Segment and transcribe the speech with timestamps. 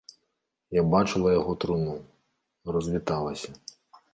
[0.77, 1.95] Я бачыла яго труну,
[2.77, 3.49] развіталася.